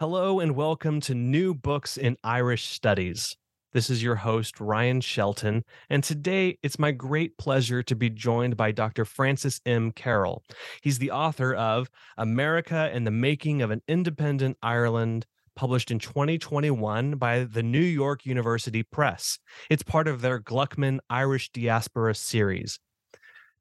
[0.00, 3.36] Hello and welcome to New Books in Irish Studies.
[3.72, 8.56] This is your host, Ryan Shelton, and today it's my great pleasure to be joined
[8.56, 9.04] by Dr.
[9.04, 9.92] Francis M.
[9.92, 10.42] Carroll.
[10.82, 17.14] He's the author of America and the Making of an Independent Ireland, published in 2021
[17.14, 19.38] by the New York University Press.
[19.70, 22.80] It's part of their Glucksman Irish Diaspora series.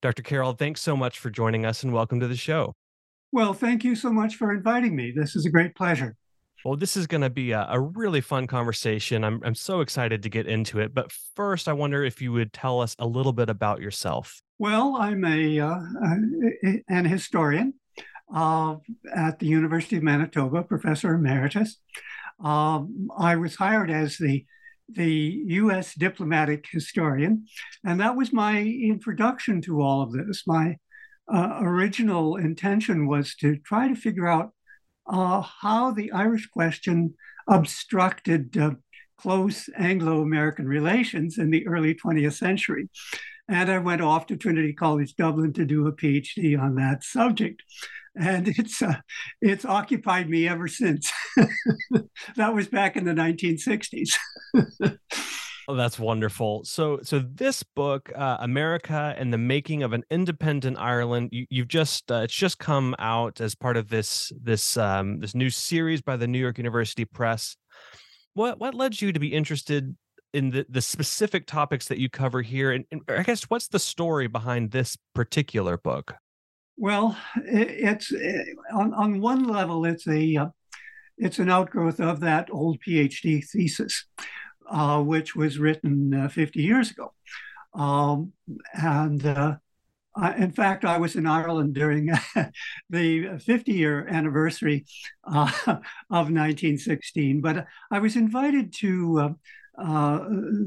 [0.02, 0.24] Dr.
[0.24, 2.74] Carroll, thanks so much for joining us and welcome to the show.
[3.32, 5.14] Well, thank you so much for inviting me.
[5.16, 6.16] This is a great pleasure.
[6.64, 9.26] Well, this is going to be a, a, really fun conversation.
[9.26, 10.94] I'm, I'm so excited to get into it.
[10.94, 14.42] But first, I wonder if you would tell us a little bit about yourself.
[14.60, 15.80] Well, I'm a, uh,
[16.88, 17.74] an historian
[18.34, 18.78] uh,
[19.14, 21.78] at the University of Manitoba, professor emeritus.
[22.42, 24.46] Um, I was hired as the
[24.90, 25.96] the U.S.
[25.96, 27.48] diplomatic historian,
[27.86, 30.44] and that was my introduction to all of this.
[30.46, 30.78] My
[31.34, 34.53] uh, original intention was to try to figure out
[35.08, 37.16] uh, how the Irish question
[37.48, 38.72] obstructed uh,
[39.18, 42.90] close Anglo American relations in the early 20th century.
[43.48, 47.62] And I went off to Trinity College Dublin to do a PhD on that subject.
[48.16, 49.00] And it's uh,
[49.42, 51.12] it's occupied me ever since.
[52.36, 54.18] that was back in the 1960s.
[55.68, 56.64] Oh, that's wonderful.
[56.66, 61.68] So, so this book, uh, America and the Making of an Independent Ireland, you, have
[61.70, 66.02] just uh, it's just come out as part of this this um, this new series
[66.02, 67.56] by the New York University Press.
[68.34, 69.96] What what led you to be interested
[70.34, 73.80] in the the specific topics that you cover here, and, and I guess what's the
[73.80, 76.16] story behind this particular book?
[76.76, 80.48] Well, it's eh, on on one level, it's a uh,
[81.18, 84.06] it's an outgrowth of that old PhD thesis
[84.70, 87.14] uh, which was written uh, 50 years ago.
[87.74, 88.34] Um,
[88.74, 89.56] and uh,
[90.16, 92.12] I, in fact, I was in Ireland during
[92.90, 94.86] the 50 year anniversary
[95.24, 99.30] uh, of 1916, but I was invited to uh,
[99.82, 100.20] uh,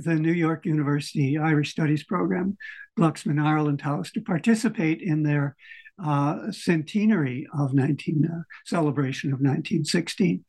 [0.04, 2.56] the New York University Irish Studies program,
[2.98, 5.54] Glucksman Ireland House, to participate in their
[6.02, 10.44] uh, centenary of 19 uh, celebration of 1916,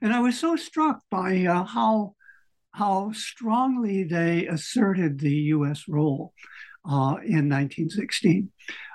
[0.00, 2.14] and I was so struck by uh, how
[3.12, 5.84] strongly they asserted the U.S.
[5.88, 6.32] role
[6.84, 8.50] uh, in 1916.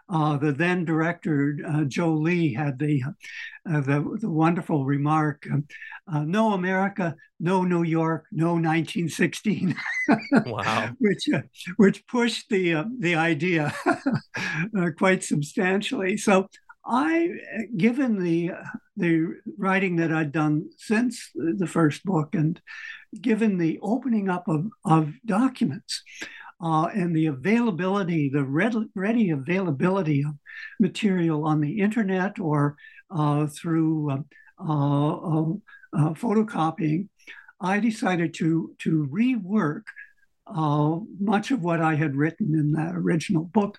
[0.10, 3.04] Uh, the then director uh, Joe Lee had the
[3.70, 5.66] uh, the, the, wonderful remark, um,
[6.12, 9.76] uh, "No America, no New York, no 1916."
[10.46, 10.92] wow!
[11.00, 11.42] which uh,
[11.76, 13.74] which pushed the the idea
[14.98, 16.16] quite substantially.
[16.16, 16.48] So
[16.88, 17.30] I,
[17.75, 18.52] given the
[18.96, 22.59] the writing that I'd done since the first book, and
[23.22, 26.02] given the opening up of, of documents
[26.62, 30.34] uh, and the availability, the ready, availability of
[30.80, 32.76] material on the internet or
[33.12, 34.18] uh, through uh,
[34.59, 35.52] uh,
[35.94, 37.08] uh photocopying,
[37.62, 39.84] I decided to to rework
[40.53, 43.78] uh, much of what I had written in that original book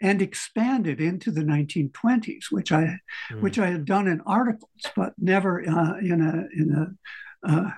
[0.00, 2.98] and expanded into the 1920s, which I
[3.30, 3.40] mm.
[3.40, 7.70] which I had done in articles, but never uh, in a in a uh,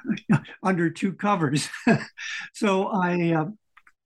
[0.63, 1.69] under two covers.
[2.53, 3.47] so I uh,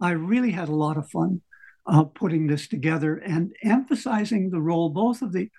[0.01, 1.43] I really had a lot of fun
[1.87, 5.51] uh, putting this together and emphasizing the role both of the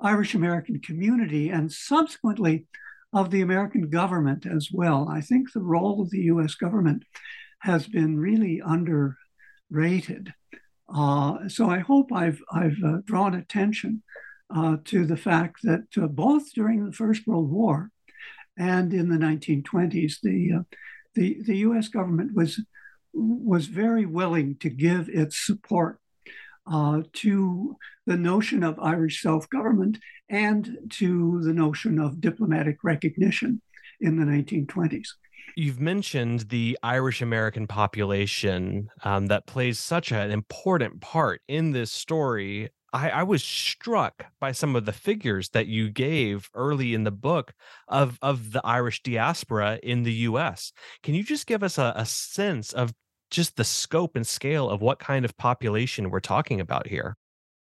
[0.00, 2.66] Irish American community and subsequently
[3.12, 5.08] of the American government as well.
[5.08, 6.56] I think the role of the U.S.
[6.56, 7.04] government
[7.64, 10.34] has been really underrated.
[10.94, 14.02] Uh, so I hope I've, I've uh, drawn attention
[14.54, 17.90] uh, to the fact that uh, both during the First World War
[18.58, 20.62] and in the 1920s, the, uh,
[21.14, 22.60] the, the US government was,
[23.14, 25.98] was very willing to give its support
[26.70, 33.62] uh, to the notion of Irish self government and to the notion of diplomatic recognition
[34.02, 35.08] in the 1920s.
[35.56, 41.92] You've mentioned the Irish American population um, that plays such an important part in this
[41.92, 42.70] story.
[42.92, 47.10] I, I, was struck by some of the figures that you gave early in the
[47.10, 47.52] book
[47.88, 50.72] of, of the Irish diaspora in the US.
[51.02, 52.92] Can you just give us a, a sense of
[53.30, 57.16] just the scope and scale of what kind of population we're talking about here?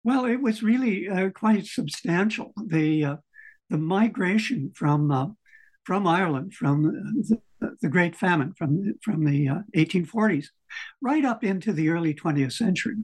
[0.04, 2.54] Well, it was really uh, quite substantial.
[2.64, 3.16] The uh,
[3.72, 5.28] the migration from uh,
[5.84, 7.42] from Ireland from the,
[7.82, 10.48] the, Great Famine from from the uh, 1840s
[11.02, 12.96] right up into the early 20th century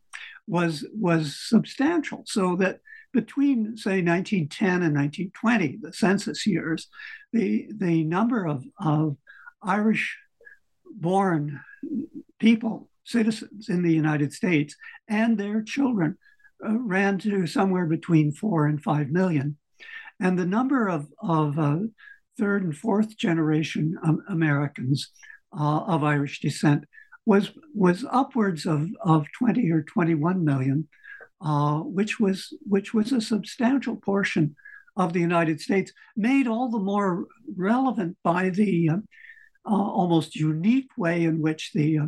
[0.48, 2.24] was was substantial.
[2.26, 2.80] So that
[3.14, 6.88] between say 1910 and 1920, the census years,
[7.34, 9.18] the the number of of
[9.64, 10.18] Irish
[10.86, 11.62] born
[12.40, 14.76] people citizens in the United States
[15.08, 16.18] and their children
[16.66, 19.58] uh, ran to somewhere between four and five million.
[20.20, 21.80] And the number of, of uh,
[22.42, 25.12] third and fourth generation um, Americans
[25.58, 26.86] uh, of Irish descent
[27.24, 30.88] was, was upwards of, of 20 or 21 million,
[31.40, 34.56] uh, which, was, which was a substantial portion
[34.98, 38.98] of the United States, made all the more relevant by the uh,
[39.64, 42.06] uh, almost unique way in which the uh,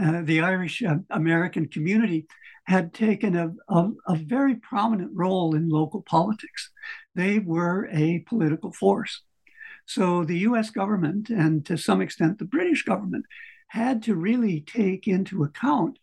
[0.00, 2.26] uh, the Irish American community
[2.64, 6.70] had taken a, a, a, very prominent role in local politics.
[7.14, 9.20] They were a political force.
[9.86, 13.24] So the US government, and to some extent the British government,
[13.68, 15.98] had to really take into account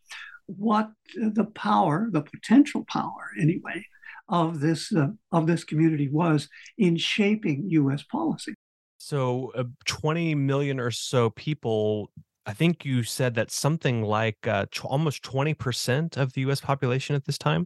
[0.46, 3.86] what the power, the potential power anyway,
[4.28, 8.54] of this, uh, of this community was in shaping US policy.
[8.98, 12.12] So, uh, 20 million or so people
[12.50, 17.16] I think you said that something like uh, t- almost 20% of the US population
[17.16, 17.64] at this time?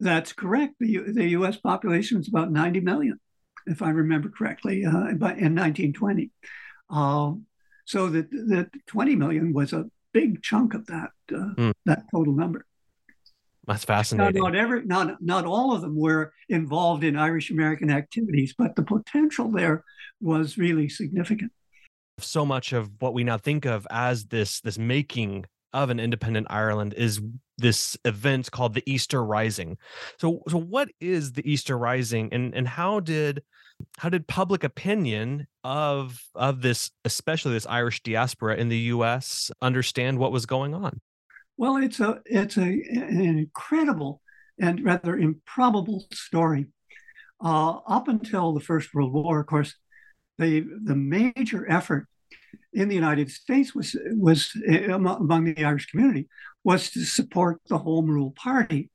[0.00, 0.74] That's correct.
[0.80, 3.20] The, U- the US population is about 90 million,
[3.68, 6.30] if I remember correctly, uh, in 1920.
[6.90, 7.46] Um,
[7.84, 11.72] so that the 20 million was a big chunk of that uh, mm.
[11.86, 12.64] that total number.
[13.66, 14.42] That's fascinating.
[14.42, 18.76] Not, not every, not not all of them were involved in Irish American activities, but
[18.76, 19.84] the potential there
[20.20, 21.52] was really significant
[22.20, 26.46] so much of what we now think of as this this making of an independent
[26.50, 27.20] Ireland is
[27.56, 29.78] this event called the Easter Rising.
[30.18, 33.42] So so what is the Easter Rising and and how did
[33.98, 40.18] how did public opinion of of this especially this Irish diaspora in the US understand
[40.18, 41.00] what was going on?
[41.56, 44.22] Well, it's a it's a an incredible
[44.60, 46.66] and rather improbable story.
[47.40, 49.74] Uh, up until the First World War, of course,
[50.38, 52.08] the the major effort
[52.72, 56.28] in the United States was was eh, among the Irish community
[56.64, 58.90] was to support the Home Rule Party,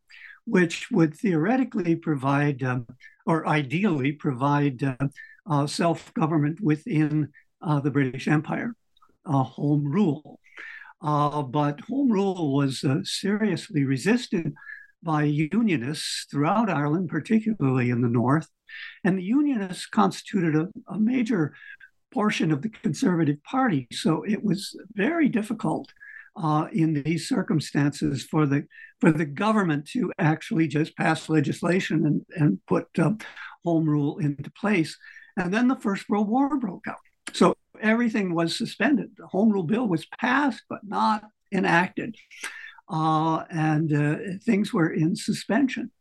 [0.46, 2.88] which would theoretically provide um,
[3.26, 5.08] or ideally provide uh,
[5.50, 7.30] uh, self government within
[7.62, 8.76] uh, the British Empire,
[9.26, 10.40] home rule.
[11.02, 14.54] Uh, but home rule was uh, seriously resisted
[15.04, 18.48] by unionists throughout Ireland, particularly in the north.
[19.04, 21.54] And the unionists constituted a, a major
[22.13, 23.88] portion of the Conservative Party.
[23.92, 25.92] So it was very difficult
[26.36, 28.65] uh, in these circumstances for the
[29.00, 33.12] for the government to actually just pass legislation and, and put uh,
[33.65, 34.98] home rule into place.
[35.38, 37.04] And then the First World War broke out.
[37.33, 39.12] So everything was suspended.
[39.18, 42.15] The home rule bill was passed, but not enacted.
[42.89, 44.15] Uh, and uh,
[44.45, 45.92] things were in suspension.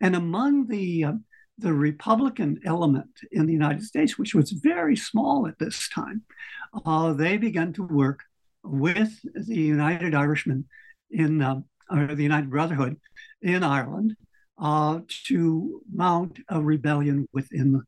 [0.00, 1.12] And among the uh,
[1.58, 6.22] the Republican element in the United States, which was very small at this time,
[6.86, 8.20] uh, they began to work
[8.62, 10.66] with the United Irishmen
[11.10, 11.60] in uh,
[11.90, 12.96] or the United Brotherhood
[13.40, 14.16] in Ireland
[14.58, 17.82] uh, to mount a rebellion within the,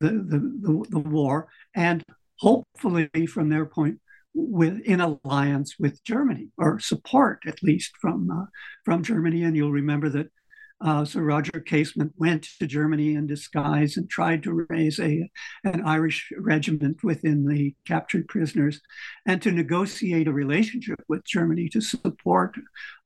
[0.00, 2.04] the, the, the, war and
[2.40, 3.98] hopefully from their point
[4.34, 8.44] with in alliance with Germany or support at least from uh,
[8.84, 9.44] from Germany.
[9.44, 10.30] And you'll remember that
[10.80, 15.28] uh, Sir Roger Casement went to Germany in disguise and tried to raise a,
[15.64, 18.80] an Irish regiment within the captured prisoners
[19.26, 22.56] and to negotiate a relationship with Germany to support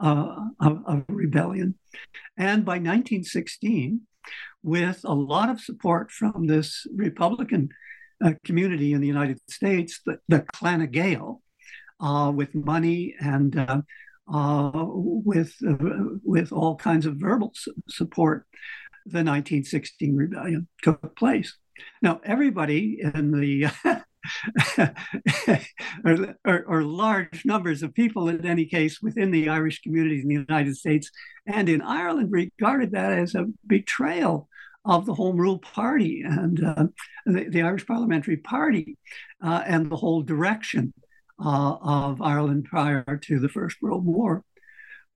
[0.01, 1.75] uh, a, a rebellion.
[2.37, 4.03] And by 1916,
[4.63, 7.71] with a lot of support from this Republican
[8.25, 11.43] uh, community in the United States, the, the Clan Gael,
[12.01, 13.81] uh, with money and uh,
[14.33, 15.77] uh, with uh,
[16.23, 17.53] with all kinds of verbal
[17.89, 18.47] support,
[19.05, 21.57] the 1916 rebellion took place.
[22.01, 23.71] Now, everybody in the
[26.05, 30.29] or, or, or, large numbers of people, in any case, within the Irish communities in
[30.29, 31.11] the United States
[31.47, 34.49] and in Ireland, regarded that as a betrayal
[34.85, 36.87] of the Home Rule Party and uh,
[37.27, 38.97] the, the, Irish Parliamentary Party
[39.43, 40.93] uh, and the whole direction
[41.39, 44.45] uh, of Ireland prior to the First World War.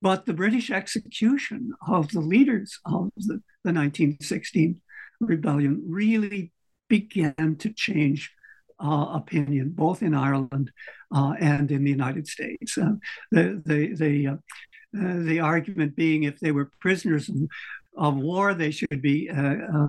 [0.02, 4.80] But the British execution of the leaders of the, the 1916
[5.20, 6.52] rebellion really
[6.88, 8.30] began to change
[8.78, 10.70] uh, opinion, both in Ireland
[11.14, 12.76] uh, and in the United States.
[12.76, 12.94] Uh,
[13.30, 17.36] the the the, uh, uh, the argument being if they were prisoners of,
[17.96, 18.52] of war.
[18.54, 19.88] They should be uh,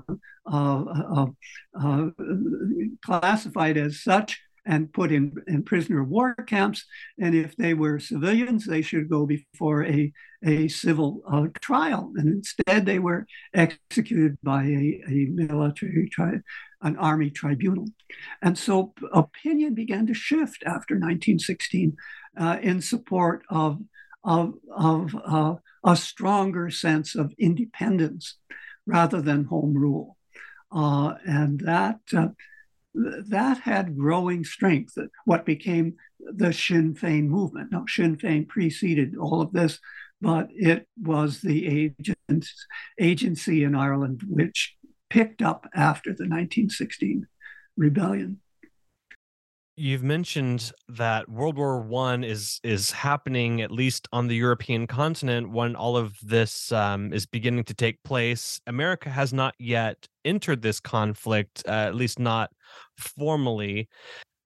[3.04, 6.86] classified as such and put in, in prisoner of war camps.
[7.18, 10.12] And if they were civilians, they should go before a,
[10.44, 12.12] a civil uh, trial.
[12.18, 16.42] And instead, they were executed by a, a military, tri-
[16.82, 17.88] an army tribunal.
[18.42, 21.96] And so opinion began to shift after 1916
[22.38, 23.80] uh, in support of,
[24.26, 25.56] of, of uh,
[25.86, 28.38] a stronger sense of independence
[28.86, 30.18] rather than home rule.
[30.70, 32.28] Uh, and that uh,
[33.30, 34.98] that had growing strength.
[35.26, 37.72] What became the Sinn Féin movement.
[37.72, 39.80] Now, Sinn Féin preceded all of this,
[40.20, 41.94] but it was the
[43.00, 44.76] agency in Ireland which
[45.10, 47.28] picked up after the 1916
[47.78, 48.40] rebellion
[49.78, 55.52] you've mentioned that World War One is is happening at least on the European continent
[55.52, 58.60] when all of this um, is beginning to take place.
[58.68, 62.52] America has not yet entered this conflict, uh, at least not
[62.98, 63.88] formally.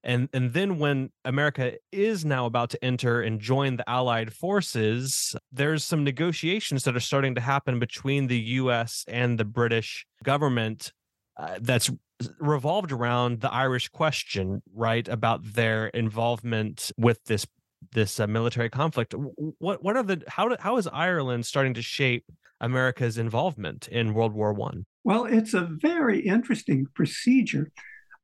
[0.04, 5.34] And and then when America is now about to enter and join the Allied forces,
[5.50, 9.04] there's some negotiations that are starting to happen between the U.S.
[9.08, 10.92] and the British government
[11.38, 11.90] uh, that's
[12.38, 15.06] revolved around the Irish question, right?
[15.08, 17.46] About their involvement with this
[17.92, 19.14] this uh, military conflict.
[19.58, 22.24] What what are the how how is Ireland starting to shape
[22.60, 24.86] America's involvement in World War One?
[25.04, 27.72] Well, it's a very interesting procedure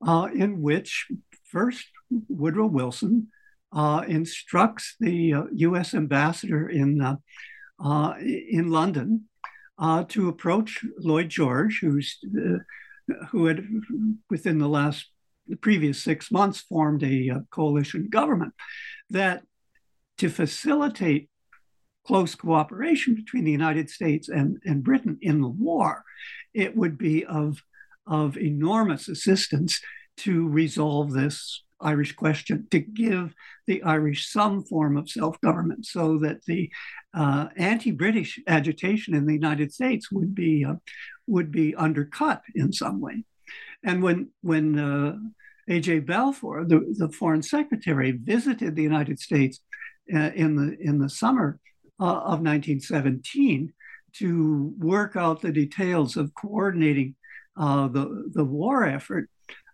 [0.07, 1.07] uh, in which
[1.45, 1.87] first
[2.28, 3.28] Woodrow Wilson
[3.73, 5.95] uh, instructs the U.S.
[5.95, 7.17] Uh, ambassador in uh,
[7.83, 9.25] uh, in London
[10.09, 12.19] to approach Lloyd George, who's
[13.31, 13.67] who had
[14.31, 15.07] within the last
[15.47, 18.53] the previous six months formed a, a coalition government
[19.11, 19.43] that
[20.19, 21.31] to facilitate
[22.07, 26.05] close cooperation between the United States and, and Britain in the war,
[26.55, 27.62] it would be of,
[28.07, 29.81] of enormous assistance
[30.17, 33.35] to resolve this Irish question, to give
[33.67, 36.71] the Irish some form of self government so that the
[37.15, 40.75] uh, anti British agitation in the United States would be, uh,
[41.29, 43.25] would be undercut in some way.
[43.85, 45.17] And when, when uh,
[45.69, 46.01] A.J.
[46.01, 49.61] Balfour, the, the foreign secretary, visited the United States
[50.13, 51.61] uh, in, the, in the summer
[52.01, 53.73] uh, of 1917
[54.15, 57.15] to work out the details of coordinating
[57.57, 59.29] uh, the, the war effort,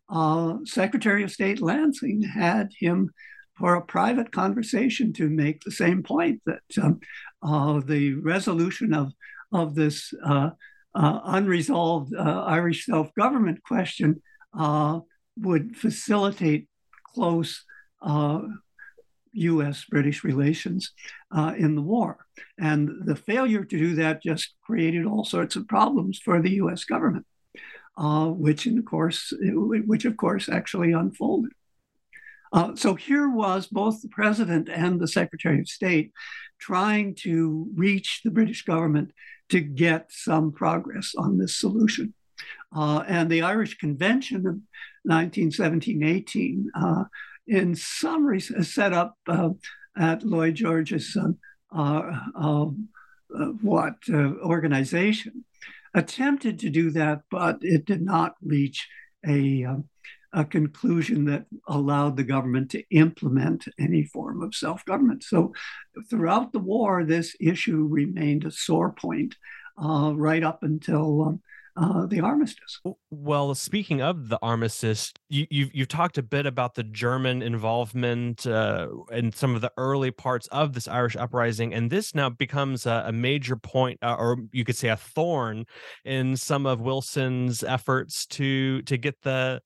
[0.09, 3.11] uh, Secretary of State Lansing had him
[3.57, 7.01] for a private conversation to make the same point that um,
[7.43, 9.13] uh, the resolution of,
[9.53, 10.13] of this
[10.95, 14.23] uh, uh, unresolved uh, Irish self government question
[14.59, 15.01] uh,
[15.37, 16.69] would facilitate
[17.15, 17.65] close
[19.35, 20.93] US British relations
[21.33, 22.25] uh, in the war.
[22.59, 26.85] And the failure to do that just created all sorts of problems for the US
[26.85, 27.27] government,
[27.97, 31.53] uh, which, of course, which of course actually unfolded.
[32.55, 36.13] Uh, so here was both the president and the secretary of state
[36.61, 39.11] trying to reach the British government
[39.49, 42.15] to get some progress on this solution.
[42.75, 44.61] Uh, and the Irish Convention of
[45.03, 47.05] 1917 18, uh,
[47.49, 49.51] in summary, set up uh,
[49.99, 51.17] at Lloyd George's
[51.73, 52.67] uh,
[53.63, 55.45] what organization,
[55.93, 58.89] attempted to do that, but it did not reach
[59.27, 59.67] a
[60.35, 65.23] a conclusion that allowed the government to implement any form of self government.
[65.23, 65.55] So,
[66.11, 69.37] throughout the war, this issue remained a sore point
[69.83, 71.41] uh, right up until um,
[71.77, 72.81] uh, the armistice.
[73.11, 78.47] Well, speaking of the armistice, you, you've, you've talked a bit about the German involvement
[78.47, 82.87] uh, in some of the early parts of this Irish uprising, and this now becomes
[82.87, 85.65] a, a major point, uh, or you could say a thorn,
[86.05, 89.61] in some of Wilson's efforts to to get the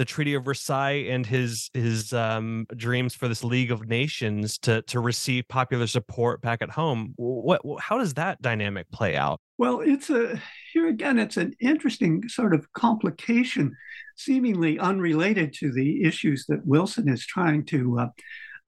[0.00, 4.80] the Treaty of Versailles and his his um, dreams for this League of Nations to
[4.84, 7.12] to receive popular support back at home.
[7.18, 9.42] What how does that dynamic play out?
[9.58, 10.40] Well, it's a
[10.72, 11.18] here again.
[11.18, 13.76] It's an interesting sort of complication,
[14.16, 18.08] seemingly unrelated to the issues that Wilson is trying to uh,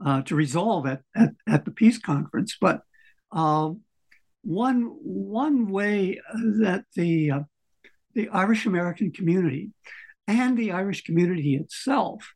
[0.04, 2.58] uh, to resolve at, at, at the peace conference.
[2.60, 2.82] But
[3.34, 3.70] uh,
[4.42, 6.20] one one way
[6.60, 7.40] that the uh,
[8.12, 9.70] the Irish American community
[10.26, 12.32] and the Irish community itself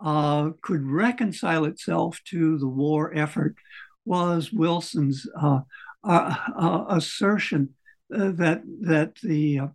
[0.00, 3.56] uh, could reconcile itself to the war effort
[4.04, 5.60] was Wilson's uh,
[6.04, 7.74] uh, uh assertion
[8.14, 9.66] uh, that that the uh,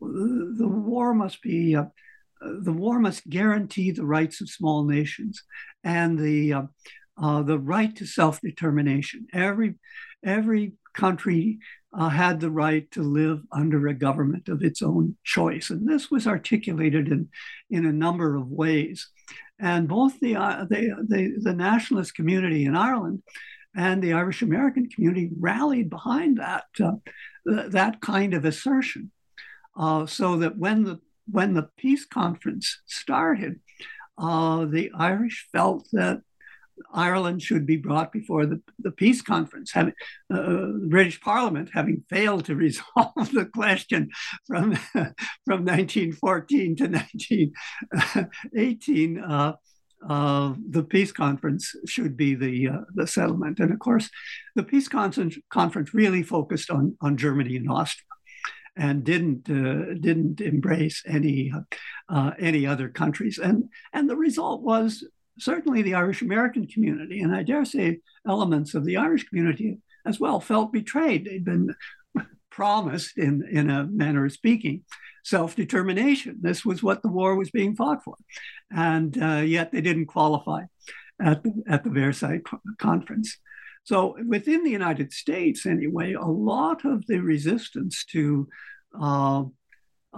[0.00, 5.42] the war must be the war must guarantee the rights of small nations
[5.82, 6.68] and the
[7.18, 9.26] the right to self determination.
[9.32, 9.76] Every
[10.24, 11.58] every country
[11.92, 15.70] uh, had the right to live under a government of its own choice.
[15.70, 17.28] And this was articulated in,
[17.70, 19.08] in a number of ways.
[19.58, 23.22] And both the, uh, the, the, the, nationalist community in Ireland
[23.74, 26.92] and the Irish American community rallied behind that, uh,
[27.48, 29.10] th- that kind of assertion.
[29.78, 31.00] Uh, so that when the,
[31.30, 33.60] when the peace conference started,
[34.18, 36.20] uh, the Irish felt that
[36.92, 39.72] Ireland should be brought before the, the peace conference.
[39.72, 39.94] Having,
[40.32, 44.10] uh, the British Parliament, having failed to resolve the question
[44.46, 44.74] from,
[45.44, 49.52] from 1914 to 1918, uh,
[50.08, 53.58] uh, the peace conference should be the, uh, the settlement.
[53.58, 54.10] And of course,
[54.54, 58.04] the peace conference, conference really focused on, on Germany and Austria
[58.76, 61.52] and didn't uh, didn't embrace any
[62.10, 63.38] uh, any other countries.
[63.38, 65.04] And and the result was
[65.38, 70.20] certainly the Irish American community, and I dare say elements of the Irish community as
[70.20, 71.24] well, felt betrayed.
[71.24, 71.74] They'd been
[72.50, 74.84] promised, in, in a manner of speaking,
[75.24, 76.38] self determination.
[76.40, 78.16] This was what the war was being fought for.
[78.70, 80.62] And uh, yet they didn't qualify
[81.20, 82.42] at the, at the Versailles
[82.78, 83.36] conference.
[83.84, 88.48] So, within the United States, anyway, a lot of the resistance to
[89.00, 89.44] uh,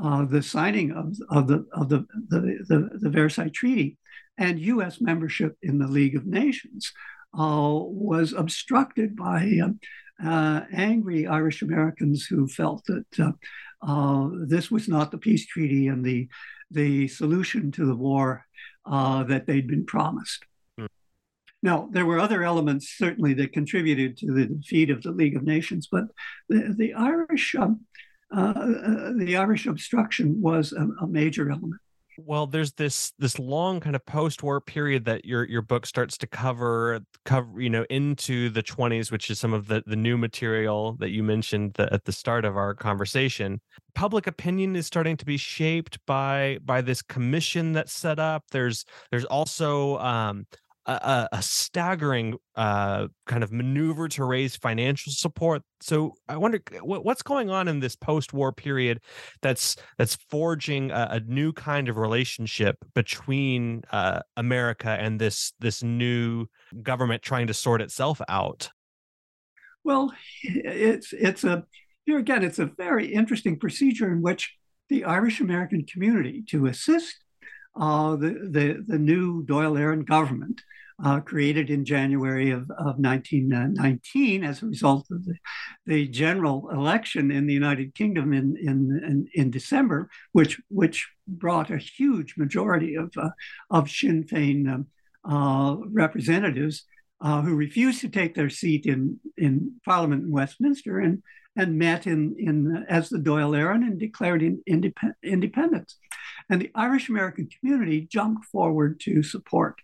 [0.03, 3.99] uh, the signing of, of, the, of the, the, the, the Versailles Treaty
[4.37, 6.93] and US membership in the League of Nations
[7.35, 13.33] uh, was obstructed by uh, uh, angry Irish Americans who felt that uh,
[13.83, 16.29] uh, this was not the peace treaty and the,
[16.71, 18.45] the solution to the war
[18.87, 20.45] uh, that they'd been promised.
[20.79, 20.89] Mm.
[21.63, 25.43] Now, there were other elements certainly that contributed to the defeat of the League of
[25.43, 26.05] Nations, but
[26.49, 27.81] the, the Irish um,
[28.35, 31.81] Uh, uh, uh, the Irish obstruction was a, a major element.
[32.21, 36.27] Well there's this this long kind of post-war period that your your book starts to
[36.27, 40.97] cover cover you know into the 20s which is some of the the new material
[40.99, 43.61] that you mentioned the, at the start of our conversation.
[43.95, 48.43] Public opinion is starting to be shaped by by this commission that's set up.
[48.51, 50.45] There's there's also um
[50.89, 55.63] a, a staggering uh, kind of maneuver to raise financial support.
[55.81, 59.01] So I wonder what's going on in this post-war period
[59.43, 65.83] that's that's forging a, a new kind of relationship between uh, America and this this
[65.83, 66.47] new
[66.83, 68.71] government trying to sort itself out.
[69.85, 71.65] Well, it's it's a
[72.07, 74.55] here again it's a very interesting procedure in which
[74.89, 77.15] the Irish American community to assist
[77.79, 80.63] uh, the, the, the new Dáil Éireann government
[81.05, 85.35] uh, created in January of, of 1919 as a result of the,
[85.87, 91.71] the, general election in the United Kingdom in, in, in, in, December, which, which brought
[91.71, 93.31] a huge majority of, uh,
[93.71, 94.87] of Sinn Féin um,
[95.25, 96.85] uh, representatives
[97.21, 101.23] uh, who refused to take their seat in, in Parliament in Westminster and,
[101.57, 105.97] and met in, in as the Dáil Éireann and declared in, independ, independence.
[106.51, 109.77] And the Irish American community jumped forward to support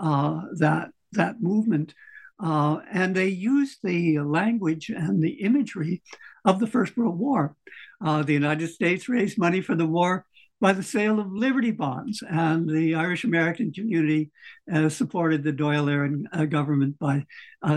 [0.00, 1.94] uh, that that movement,
[2.42, 6.02] uh, and they used the language and the imagery
[6.44, 7.54] of the First World War.
[8.02, 10.24] Uh, the United States raised money for the war
[10.60, 14.30] by the sale of Liberty bonds, and the Irish American community
[14.72, 17.26] uh, supported the Dáil Éireann uh, government by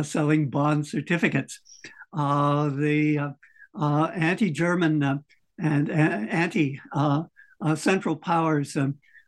[0.03, 1.59] selling bond certificates.
[2.13, 3.35] the
[3.75, 5.23] anti-German
[5.59, 6.79] and anti
[7.75, 8.77] Central Powers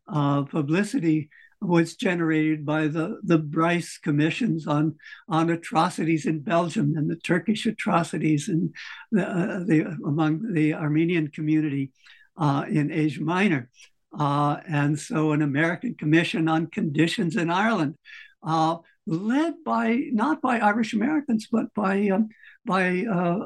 [0.07, 1.29] publicity
[1.67, 4.95] was generated by the, the Bryce commissions on,
[5.27, 8.73] on atrocities in Belgium and the Turkish atrocities in
[9.11, 11.91] the, uh, the among the Armenian community
[12.37, 13.69] uh, in Asia Minor.
[14.17, 17.95] Uh, and so an American commission on conditions in Ireland,
[18.43, 22.29] uh, led by not by Irish Americans, but by um,
[22.65, 23.39] by uh,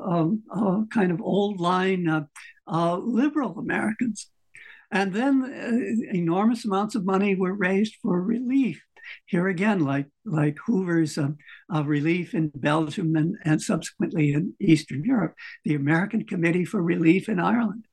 [0.51, 2.07] um, kind of old line
[2.67, 4.29] uh, liberal Americans.
[4.91, 8.81] And then uh, enormous amounts of money were raised for relief.
[9.25, 11.29] Here again, like, like Hoover's uh,
[11.73, 17.27] uh, relief in Belgium and, and subsequently in Eastern Europe, the American Committee for Relief
[17.27, 17.85] in Ireland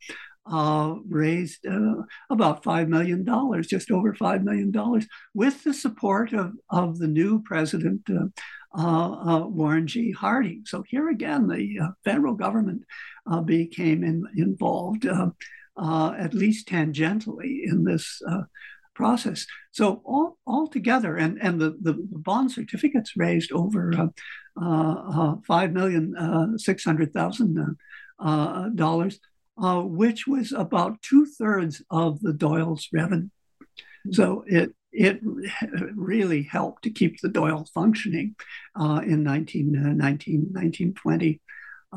[0.51, 3.25] uh, raised uh, about $5 million,
[3.63, 4.73] just over $5 million,
[5.35, 8.27] with the support of, of the new president, uh,
[8.79, 10.13] uh, uh Warren G.
[10.13, 10.63] Harding.
[10.67, 12.83] So here again, the uh, federal government
[13.45, 15.07] became in, involved
[15.77, 18.43] uh, at least tangentially in this uh,
[18.95, 19.47] process.
[19.73, 24.07] So all, all together, and, and the, the bond certificates raised over uh,
[24.61, 27.77] uh, uh five million uh, six hundred thousand
[28.75, 29.21] dollars,
[29.59, 33.29] which was about two thirds of the Dáil's revenue.
[34.13, 35.21] So it it
[35.95, 38.35] really helped to keep the Doyle functioning
[38.75, 41.41] in 19, 19, 1920.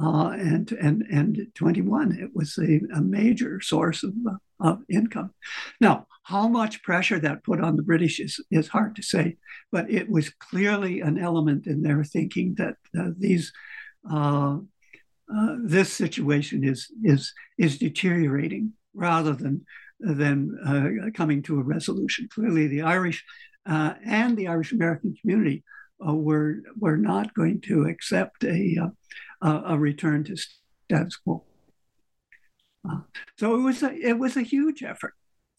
[0.01, 4.13] Uh, and and and 21 it was a, a major source of,
[4.59, 5.33] of income.
[5.81, 9.37] Now, how much pressure that put on the British is, is hard to say,
[9.71, 13.51] but it was clearly an element in their thinking that uh, these
[14.09, 14.57] uh,
[15.35, 19.65] uh, this situation is is is deteriorating rather than
[19.99, 22.29] than uh, coming to a resolution.
[22.33, 23.25] Clearly, the Irish
[23.65, 25.63] uh, and the Irish American community
[25.99, 28.91] were were not going to accept a
[29.41, 31.43] a return to status quo.
[33.37, 35.13] so it was a it was a huge effort.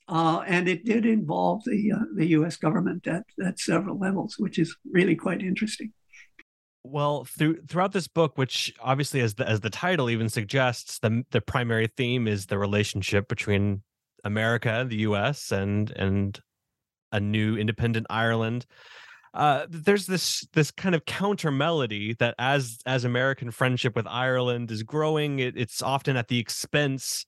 [0.09, 2.57] Uh, and it did involve the uh, the U.S.
[2.57, 5.93] government at, at several levels, which is really quite interesting.
[6.83, 11.25] Well, through throughout this book, which obviously, as the as the title even suggests, the
[11.31, 13.83] the primary theme is the relationship between
[14.25, 16.40] America, the U.S., and and
[17.12, 18.66] a new independent Ireland.
[19.33, 24.71] Uh, there's this this kind of counter melody that as as American friendship with Ireland
[24.71, 27.27] is growing, it, it's often at the expense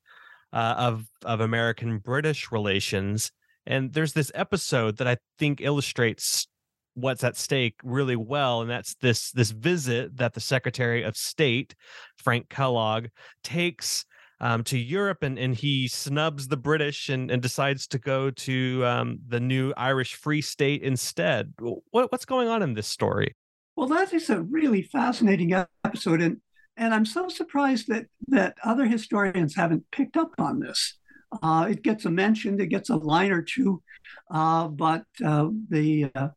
[0.53, 3.31] uh, of of American British relations.
[3.67, 6.49] And there's this episode that I think illustrates
[6.95, 11.77] what's at stake really well, and that's this this visit that the Secretary of State
[12.17, 13.07] Frank Kellogg
[13.45, 14.05] takes
[14.43, 18.85] um, to Europe, and and he snubs the British and, and decides to go to
[18.85, 21.55] um, the new Irish Free State instead.
[21.59, 23.35] What what's going on in this story?
[23.77, 26.39] Well, that is a really fascinating episode, and
[26.77, 30.99] and I'm so surprised that that other historians haven't picked up on this.
[31.43, 33.83] Uh, it gets a mention, it gets a line or two,
[34.31, 36.29] uh, but uh, the uh,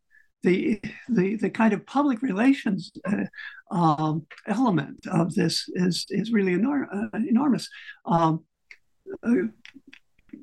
[0.46, 0.80] the
[1.10, 3.26] the the kind of public relations uh,
[3.72, 7.68] um, element of this is is really enor- uh, enormous.
[8.06, 8.44] Um,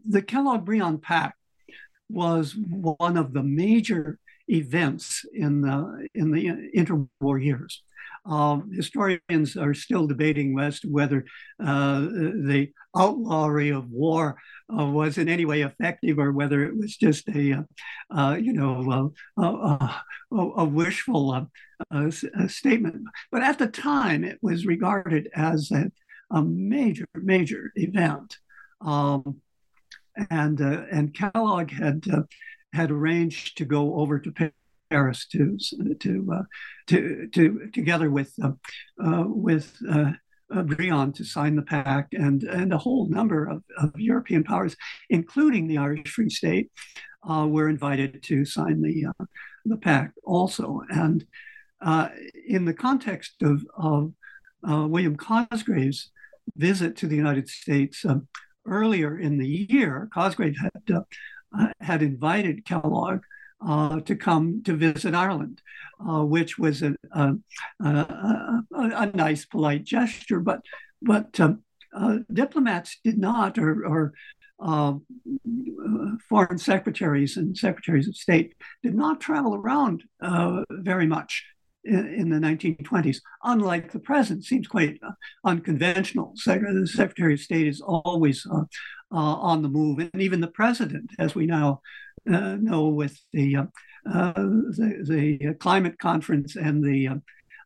[0.08, 1.38] the Kellogg-Briand Pact
[2.08, 6.44] was one of the major events in the in the
[6.76, 7.82] interwar years.
[8.24, 11.24] Um, historians are still debating as to whether
[11.60, 14.36] uh, the outlawry of war
[14.78, 17.62] uh, was in any way effective or whether it was just a, uh,
[18.14, 21.48] uh you know, a, a wishful
[21.90, 22.10] uh,
[22.48, 23.04] statement.
[23.30, 25.90] But at the time, it was regarded as a,
[26.30, 28.36] a major, major event.
[28.80, 29.40] Um,
[30.30, 32.04] and uh, and Kellogg had
[32.72, 34.52] had arranged to go over to
[34.90, 35.56] Paris to
[36.00, 36.42] to uh,
[36.88, 38.52] to, to together with uh,
[39.02, 39.76] uh, with
[40.52, 44.76] uh, on to sign the pact and and a whole number of, of European powers,
[45.10, 46.70] including the Irish Free State,
[47.28, 49.24] uh, were invited to sign the uh,
[49.64, 50.82] the pact also.
[50.90, 51.24] And
[52.46, 54.12] in the context of of
[54.64, 56.10] William Cosgrave's
[56.56, 58.28] visit to the United States um,
[58.66, 61.04] earlier in the year, Cosgrave had
[61.80, 63.20] had invited Kellogg
[63.66, 65.62] uh, to come to visit Ireland,
[66.00, 67.34] uh, which was a, a,
[67.84, 70.40] a, a, nice, polite gesture.
[70.40, 70.62] But
[71.00, 71.62] but um,
[71.94, 74.12] uh, diplomats did not, or, or
[74.60, 74.94] uh,
[76.28, 81.44] foreign secretaries and secretaries of state did not travel around uh, very much
[81.84, 83.18] in, the 1920s.
[83.42, 85.10] Unlike the present, seems quite uh,
[85.44, 86.32] unconventional.
[86.46, 88.46] the Secretary of State is always
[89.10, 91.76] on the move, and even the president, as we now uh,
[92.24, 93.64] know with the, uh,
[94.10, 97.20] uh, the, the climate conference and the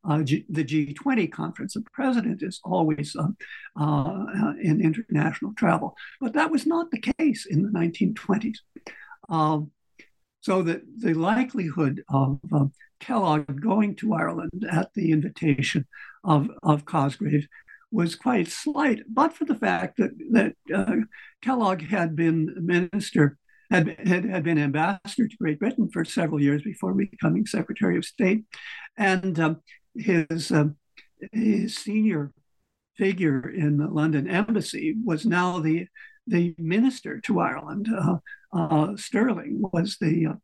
[0.09, 1.75] uh, G, the G20 conference.
[1.75, 3.29] The president is always uh,
[3.81, 8.59] uh, in international travel, but that was not the case in the 1920s.
[9.29, 9.71] Um,
[10.41, 12.39] so that the likelihood of
[13.01, 15.87] Kellogg going to Ireland at the invitation
[16.23, 17.49] of, of Cosgrave
[17.91, 20.55] was quite slight, but for the fact that, that
[21.43, 23.39] Kellogg had been minister
[23.71, 28.05] had, had, had been ambassador to Great Britain for several years before becoming Secretary of
[28.05, 28.45] State.
[28.97, 29.61] And um,
[29.95, 30.77] his, um,
[31.33, 32.33] his senior
[32.97, 35.87] figure in the London embassy was now the,
[36.27, 37.89] the minister to Ireland.
[37.95, 38.17] Uh,
[38.53, 40.39] uh, Sterling was the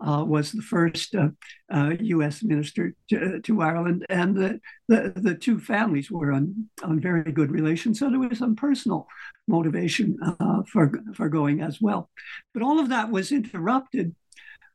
[0.00, 1.28] uh, uh, was the first uh,
[1.72, 2.42] uh, U.S.
[2.42, 7.50] minister to, to, Ireland, and the, the, the two families were on on very good
[7.50, 7.98] relations.
[7.98, 9.06] So there was some personal
[9.46, 12.10] motivation uh, for for going as well,
[12.54, 14.14] but all of that was interrupted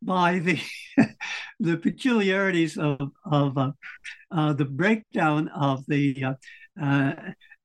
[0.02, 0.60] by the
[1.60, 3.72] the peculiarities of of uh,
[4.32, 6.36] uh, the breakdown of the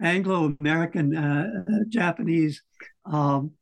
[0.00, 2.62] Anglo-American Japanese
[3.04, 3.52] um,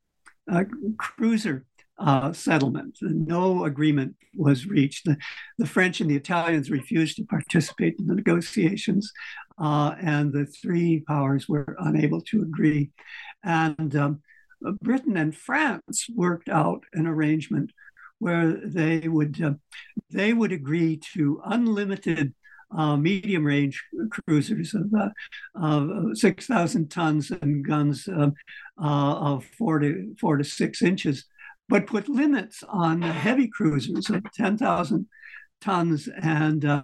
[0.98, 1.64] cruiser
[1.98, 2.98] uh, settlement.
[3.00, 5.06] No agreement was reached.
[5.06, 5.16] The,
[5.58, 9.12] the, French and the Italians refused to participate in the negotiations,
[9.58, 12.90] uh, and the three powers were unable to agree.
[13.42, 14.20] And um,
[14.82, 17.72] Britain and France worked out an arrangement
[18.18, 19.54] where they would uh,
[20.10, 22.34] they would agree to unlimited
[22.76, 25.08] uh, medium range cruisers of, uh,
[25.54, 28.34] of 6,000 tons and guns um,
[28.82, 31.24] uh, of four to, four to six inches,
[31.68, 35.06] but put limits on heavy cruisers of 10,000
[35.60, 36.82] tons and uh,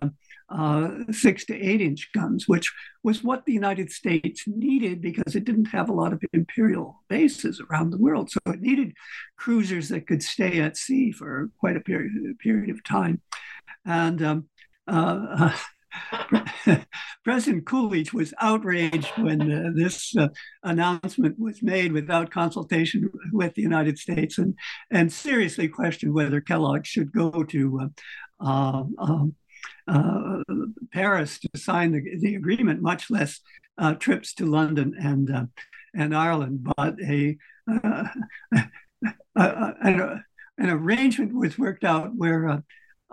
[0.49, 5.45] uh, six to eight inch guns, which was what the United States needed because it
[5.45, 8.31] didn't have a lot of imperial bases around the world.
[8.31, 8.93] So it needed
[9.37, 13.21] cruisers that could stay at sea for quite a period, period of time.
[13.85, 14.49] And um,
[14.87, 15.57] uh,
[17.25, 20.29] President Coolidge was outraged when uh, this uh,
[20.63, 24.55] announcement was made without consultation with the United States and,
[24.91, 29.35] and seriously questioned whether Kellogg should go to uh, um, um
[29.89, 30.39] uh,
[30.93, 33.41] Paris to sign the, the, agreement, much less
[33.79, 35.45] uh, trips to London and, uh,
[35.95, 36.67] and Ireland.
[36.77, 37.37] But a,
[39.37, 40.23] an
[40.59, 42.63] arrangement was worked out where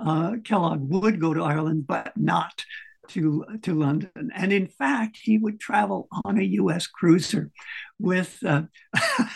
[0.03, 2.63] uh, Kellogg would go to Ireland, but not
[3.09, 4.31] to, to London.
[4.35, 7.51] And in fact, he would travel on a US cruiser
[7.99, 8.63] with, uh,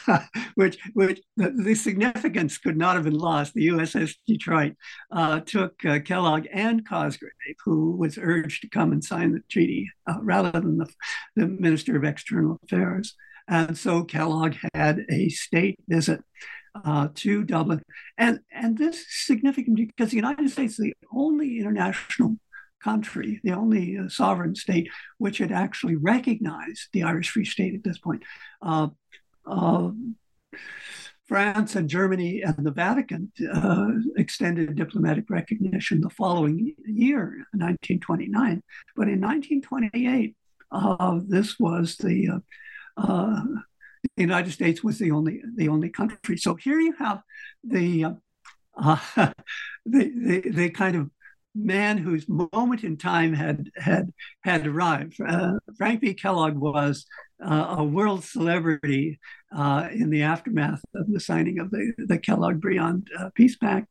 [0.55, 3.53] which, which the, the, significance could not have been lost.
[3.53, 4.73] The USS Detroit
[5.11, 7.31] uh, took uh, Kellogg and Cosgrave,
[7.65, 10.87] who was urged to come and sign the treaty uh, rather than the,
[11.35, 13.15] the Minister of External Affairs.
[13.47, 16.23] And so Kellogg had a state visit
[16.75, 17.81] uh, to Dublin.
[18.17, 22.37] And, and this is significant because the United States is the only international
[22.83, 27.83] country, the only uh, sovereign state which had actually recognized the Irish Free State at
[27.83, 28.23] this point.
[28.61, 28.89] Uh,
[29.45, 29.91] uh,
[31.25, 38.61] France and Germany and the Vatican uh, extended diplomatic recognition the following year, 1929.
[38.95, 40.35] But in 1928,
[40.71, 42.41] uh, this was the
[42.97, 43.43] uh,
[44.15, 46.37] the United States was the only the only country.
[46.37, 47.21] So here you have
[47.63, 48.05] the
[48.77, 49.31] uh, the,
[49.85, 51.09] the, the kind of
[51.55, 55.19] man whose moment in time had had had arrived.
[55.21, 56.13] Uh, Frank B.
[56.13, 57.05] Kellogg was
[57.43, 59.19] uh, a world celebrity
[59.55, 63.87] uh, in the aftermath of the signing of the the Kellogg-Briand uh, Peace Pact.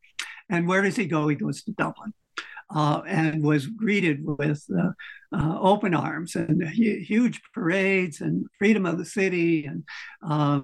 [0.49, 1.27] And where does he go?
[1.27, 2.13] He goes to Dublin
[2.73, 4.89] uh, and was greeted with uh,
[5.35, 9.83] uh, open arms and huge parades and freedom of the city and
[10.27, 10.61] uh,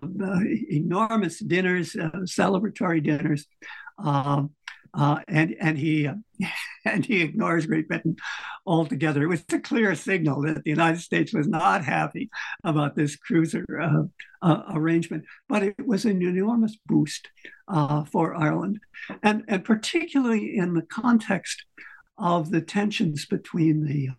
[0.70, 3.46] enormous dinners, uh, celebratory dinners.
[4.04, 4.52] Um,
[4.92, 6.10] uh, and and he
[6.86, 8.16] and he ignores Great Britain
[8.66, 9.22] altogether.
[9.22, 12.32] It was a clear signal that the United States was not happy
[12.64, 13.66] about this cruiser
[14.44, 17.30] arrangement, but it was an enormous boost
[18.12, 18.80] for Ireland,
[19.22, 21.66] and and particularly in the context
[22.20, 24.10] of the tensions between the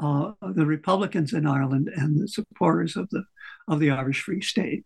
[0.00, 3.24] uh, the Republicans in Ireland and the supporters of the
[3.68, 4.84] of the Irish Free State.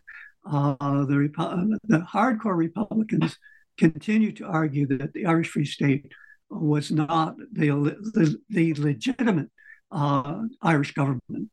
[0.51, 3.37] Uh, the, Repu- the hardcore Republicans
[3.77, 6.11] continue to argue that the Irish Free State
[6.49, 9.51] was not the, the, the legitimate
[9.93, 11.51] uh, Irish government,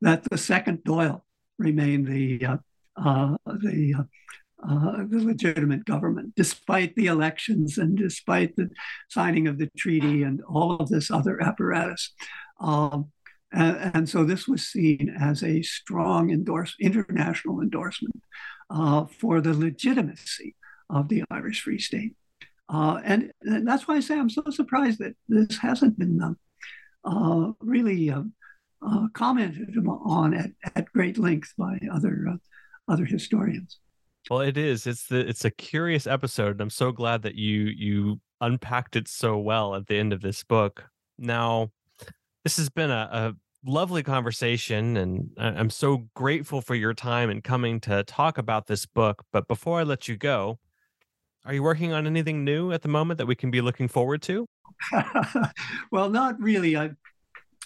[0.00, 1.22] that the second Dáil
[1.58, 2.56] remained the, uh,
[2.96, 4.06] uh, the
[4.62, 8.70] uh, the legitimate government, despite the elections and despite the
[9.08, 12.12] signing of the treaty and all of this other apparatus.
[12.60, 13.12] Um,
[13.52, 18.22] and, and, so this was seen as a strong endorse, international endorsement
[18.70, 20.56] uh, for the legitimacy
[20.90, 22.16] of the Irish Free State.
[22.68, 26.38] Uh, and, and, that's why I say I'm so surprised that this hasn't been um,
[27.04, 28.22] uh, really uh,
[28.84, 32.38] uh, commented on at, at great length by other,
[32.88, 33.78] other historians.
[34.30, 34.86] Well, it is.
[34.86, 39.08] It's the it's a curious episode, and I'm so glad that you you unpacked it
[39.08, 40.84] so well at the end of this book.
[41.18, 41.70] Now,
[42.42, 43.34] this has been a, a
[43.70, 48.84] lovely conversation, and I'm so grateful for your time and coming to talk about this
[48.84, 49.24] book.
[49.32, 50.58] But before I let you go,
[51.44, 54.22] are you working on anything new at the moment that we can be looking forward
[54.22, 54.46] to?
[55.92, 56.74] well, not really.
[56.74, 56.96] I've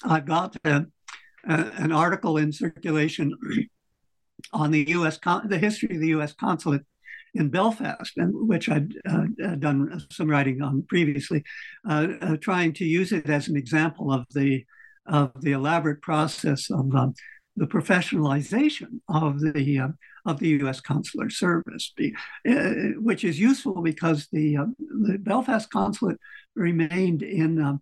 [0.04, 0.86] I've got a,
[1.48, 3.34] a, an article in circulation
[4.52, 5.18] on the U.S.
[5.18, 6.32] Con- the history of the U.S.
[6.32, 6.82] consulate
[7.34, 11.44] in Belfast, and which I'd uh, uh, done some writing on previously,
[11.88, 14.64] uh, uh, trying to use it as an example of the
[15.06, 17.14] of the elaborate process of um,
[17.56, 19.88] the professionalization of the uh,
[20.26, 20.80] of the U.S.
[20.80, 21.92] consular service,
[22.48, 22.52] uh,
[22.96, 26.18] which is useful because the the Belfast consulate
[26.54, 27.60] remained in.
[27.60, 27.80] Um,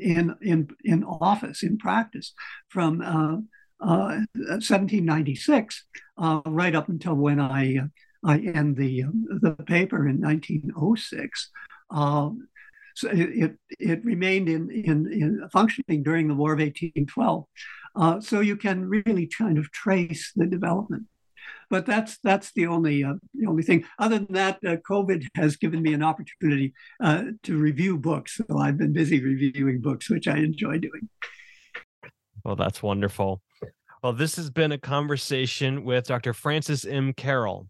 [0.00, 2.32] in in in office in practice
[2.70, 3.02] from
[3.80, 5.84] 1796,
[6.18, 7.78] uh, uh, right up until when I
[8.24, 9.04] I end the
[9.40, 11.50] the paper in 1906.
[11.90, 12.48] Um,
[12.94, 17.44] so it, it remained in, in, in, functioning during the War of 1812.
[17.96, 21.04] Uh, so you can really kind of trace the development.
[21.70, 23.84] but that's that's the only uh, the only thing.
[23.98, 28.36] Other than that, uh, COVID has given me an opportunity uh, to review books.
[28.36, 31.08] So I've been busy reviewing books, which I enjoy doing.
[32.44, 33.42] Well, that's wonderful.
[34.02, 36.32] Well, this has been a conversation with Dr.
[36.32, 37.12] Francis M.
[37.12, 37.68] Carroll.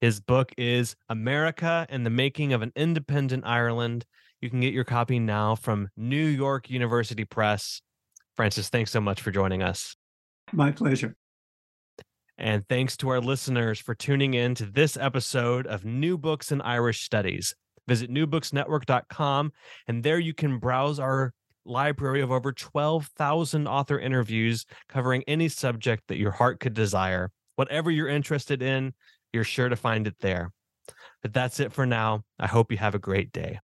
[0.00, 4.06] His book is America and the Making of an Independent Ireland.
[4.40, 7.82] You can get your copy now from New York University Press.
[8.34, 9.94] Francis, thanks so much for joining us.
[10.52, 11.16] My pleasure.
[12.38, 16.62] And thanks to our listeners for tuning in to this episode of New Books in
[16.62, 17.54] Irish Studies.
[17.86, 19.52] Visit newbooksnetwork.com,
[19.86, 21.34] and there you can browse our
[21.68, 27.30] library of over 12,000 author interviews covering any subject that your heart could desire.
[27.56, 28.94] Whatever you're interested in,
[29.32, 30.52] you're sure to find it there.
[31.22, 32.22] But that's it for now.
[32.38, 33.60] I hope you have a great day.